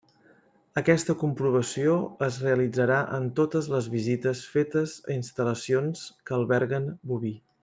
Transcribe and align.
Aquesta 0.79 1.13
comprovació 1.23 1.97
es 2.29 2.39
realitzarà 2.45 2.97
en 3.19 3.29
totes 3.43 3.69
les 3.77 3.91
visites 3.99 4.43
fetes 4.55 4.97
a 5.09 5.15
instal·lacions 5.21 6.05
que 6.31 6.39
alberguen 6.41 6.91
boví. 7.13 7.37